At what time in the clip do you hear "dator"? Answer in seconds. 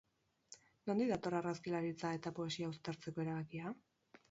1.11-1.35